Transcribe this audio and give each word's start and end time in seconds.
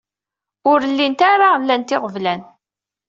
Ur 0.71 0.79
llint 0.91 1.19
ara 1.31 1.49
lant 1.67 1.93
iɣeblan. 1.95 2.41